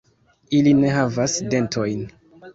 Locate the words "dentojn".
1.53-2.05